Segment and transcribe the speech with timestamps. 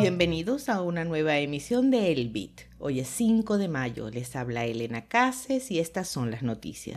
[0.00, 2.60] Bienvenidos a una nueva emisión de El Bit.
[2.78, 6.96] Hoy es 5 de mayo, les habla Elena Cases y estas son las noticias.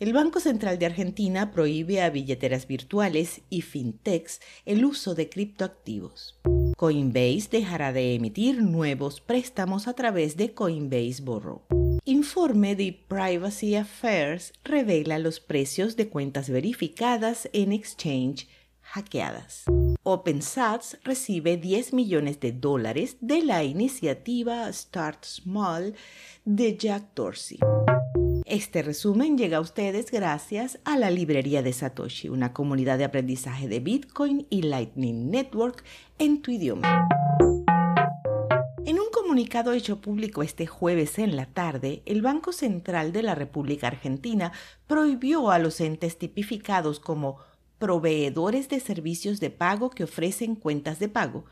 [0.00, 6.40] El Banco Central de Argentina prohíbe a billeteras virtuales y fintechs el uso de criptoactivos.
[6.76, 11.62] Coinbase dejará de emitir nuevos préstamos a través de Coinbase Borrow.
[12.04, 18.48] Informe de Privacy Affairs revela los precios de cuentas verificadas en exchange
[18.80, 19.66] hackeadas.
[20.02, 25.94] OpenSats recibe 10 millones de dólares de la iniciativa Start Small
[26.44, 27.58] de Jack Dorsey.
[28.44, 33.68] Este resumen llega a ustedes gracias a la librería de Satoshi, una comunidad de aprendizaje
[33.68, 35.84] de Bitcoin y Lightning Network
[36.18, 37.08] en tu idioma.
[38.86, 43.34] En un comunicado hecho público este jueves en la tarde, el Banco Central de la
[43.34, 44.52] República Argentina
[44.86, 47.36] prohibió a los entes tipificados como
[47.78, 51.44] proveedores de servicios de pago que ofrecen cuentas de pago,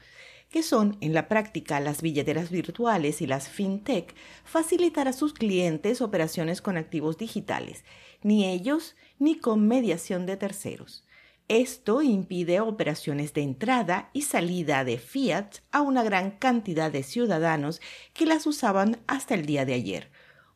[0.51, 6.01] que son en la práctica las billeteras virtuales y las fintech, facilitar a sus clientes
[6.01, 7.85] operaciones con activos digitales,
[8.23, 11.05] ni ellos ni con mediación de terceros.
[11.49, 17.81] Esto impide operaciones de entrada y salida de fiat a una gran cantidad de ciudadanos
[18.15, 20.11] que las usaban hasta el día de ayer.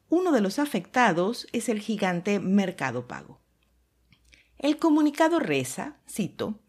[0.08, 3.39] Uno de los afectados es el gigante Mercado Pago.
[4.60, 6.60] El comunicado reza, cito,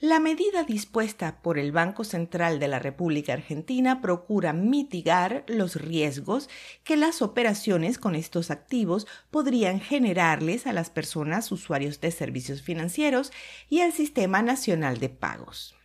[0.00, 6.50] la medida dispuesta por el Banco Central de la República Argentina procura mitigar los riesgos
[6.82, 13.30] que las operaciones con estos activos podrían generarles a las personas usuarios de servicios financieros
[13.70, 15.76] y al Sistema Nacional de Pagos.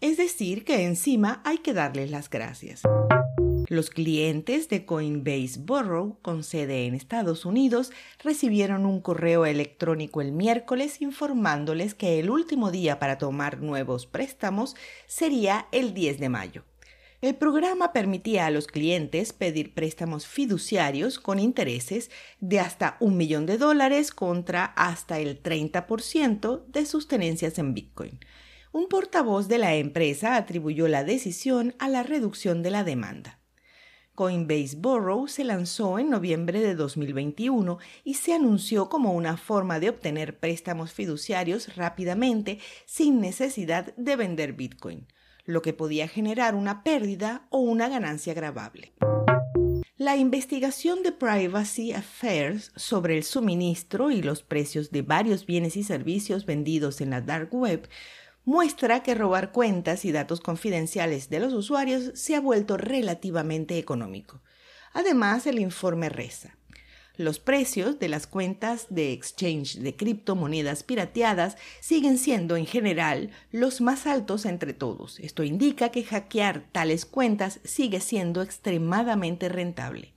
[0.00, 2.82] Es decir, que encima hay que darles las gracias.
[3.70, 7.92] Los clientes de Coinbase Borrow, con sede en Estados Unidos,
[8.24, 14.74] recibieron un correo electrónico el miércoles informándoles que el último día para tomar nuevos préstamos
[15.06, 16.64] sería el 10 de mayo.
[17.20, 22.10] El programa permitía a los clientes pedir préstamos fiduciarios con intereses
[22.40, 28.18] de hasta un millón de dólares contra hasta el 30% de sus tenencias en Bitcoin.
[28.72, 33.37] Un portavoz de la empresa atribuyó la decisión a la reducción de la demanda.
[34.18, 39.90] Coinbase Borrow se lanzó en noviembre de 2021 y se anunció como una forma de
[39.90, 45.06] obtener préstamos fiduciarios rápidamente sin necesidad de vender Bitcoin,
[45.44, 48.92] lo que podía generar una pérdida o una ganancia grabable.
[49.98, 55.84] La investigación de Privacy Affairs sobre el suministro y los precios de varios bienes y
[55.84, 57.88] servicios vendidos en la dark web
[58.48, 64.40] muestra que robar cuentas y datos confidenciales de los usuarios se ha vuelto relativamente económico.
[64.94, 66.56] Además, el informe reza.
[67.18, 73.82] Los precios de las cuentas de exchange de criptomonedas pirateadas siguen siendo en general los
[73.82, 75.20] más altos entre todos.
[75.20, 80.14] Esto indica que hackear tales cuentas sigue siendo extremadamente rentable.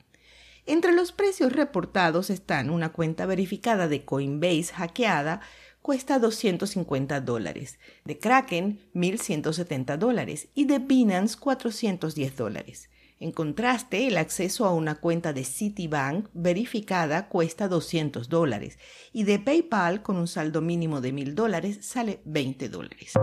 [0.66, 5.42] Entre los precios reportados están una cuenta verificada de Coinbase hackeada
[5.82, 12.90] cuesta 250 dólares, de Kraken 1.170 dólares y de Binance 410 dólares.
[13.20, 18.80] En contraste, el acceso a una cuenta de Citibank verificada cuesta 200 dólares
[19.14, 23.14] y de PayPal con un saldo mínimo de 1.000 dólares sale 20 dólares.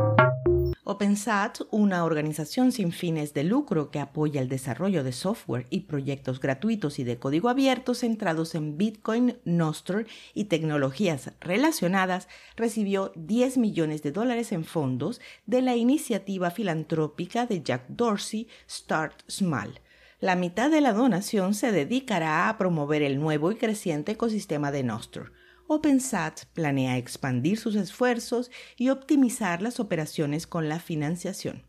[0.90, 6.40] OpenSat, una organización sin fines de lucro que apoya el desarrollo de software y proyectos
[6.40, 14.02] gratuitos y de código abierto centrados en Bitcoin, Nostr y tecnologías relacionadas, recibió 10 millones
[14.02, 19.80] de dólares en fondos de la iniciativa filantrópica de Jack Dorsey, Start Small.
[20.20, 24.84] La mitad de la donación se dedicará a promover el nuevo y creciente ecosistema de
[24.84, 25.32] Nostr
[25.70, 31.62] OpenSat planea expandir sus esfuerzos y optimizar las operaciones con la financiación.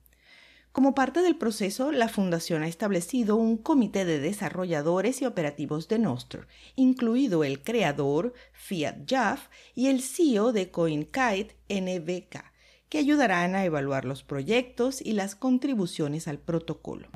[0.71, 5.99] Como parte del proceso, la Fundación ha establecido un comité de desarrolladores y operativos de
[5.99, 12.45] Nostr, incluido el creador Fiat Jaff y el CEO de CoinKite NBK,
[12.87, 17.09] que ayudarán a evaluar los proyectos y las contribuciones al protocolo.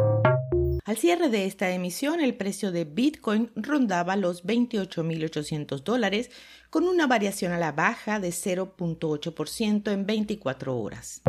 [0.86, 6.30] Al cierre de esta emisión, el precio de Bitcoin rondaba los 28.800 dólares,
[6.70, 11.22] con una variación a la baja de 0.8% en 24 horas.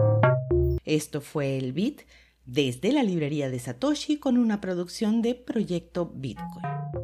[0.85, 2.03] Esto fue el Bit
[2.45, 7.04] desde la librería de Satoshi con una producción de Proyecto Bitcoin.